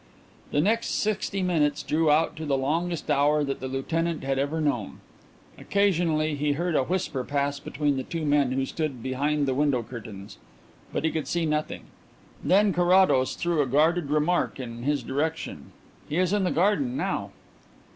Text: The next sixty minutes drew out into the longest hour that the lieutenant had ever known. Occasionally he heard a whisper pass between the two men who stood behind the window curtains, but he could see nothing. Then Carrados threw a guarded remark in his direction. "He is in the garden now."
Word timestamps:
The 0.49 0.61
next 0.61 0.87
sixty 0.87 1.43
minutes 1.43 1.83
drew 1.83 2.09
out 2.09 2.31
into 2.31 2.47
the 2.47 2.57
longest 2.57 3.11
hour 3.11 3.43
that 3.43 3.59
the 3.59 3.67
lieutenant 3.67 4.23
had 4.23 4.39
ever 4.39 4.59
known. 4.59 4.99
Occasionally 5.59 6.33
he 6.33 6.53
heard 6.53 6.73
a 6.75 6.81
whisper 6.81 7.23
pass 7.23 7.59
between 7.59 7.97
the 7.97 8.03
two 8.03 8.25
men 8.25 8.53
who 8.53 8.65
stood 8.65 9.03
behind 9.03 9.45
the 9.47 9.53
window 9.53 9.83
curtains, 9.83 10.39
but 10.91 11.03
he 11.03 11.11
could 11.11 11.27
see 11.27 11.45
nothing. 11.45 11.83
Then 12.43 12.73
Carrados 12.73 13.35
threw 13.35 13.61
a 13.61 13.67
guarded 13.67 14.09
remark 14.09 14.59
in 14.59 14.81
his 14.81 15.03
direction. 15.03 15.71
"He 16.09 16.17
is 16.17 16.33
in 16.33 16.45
the 16.45 16.49
garden 16.49 16.97
now." 16.97 17.29